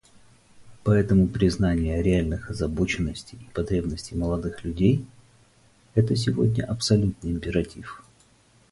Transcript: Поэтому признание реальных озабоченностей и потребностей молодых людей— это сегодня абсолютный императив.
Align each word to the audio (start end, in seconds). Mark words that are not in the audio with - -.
Поэтому 0.83 1.27
признание 1.27 2.01
реальных 2.01 2.49
озабоченностей 2.49 3.37
и 3.37 3.53
потребностей 3.53 4.15
молодых 4.15 4.63
людей— 4.63 5.05
это 5.93 6.15
сегодня 6.15 6.63
абсолютный 6.63 7.29
императив. 7.33 8.03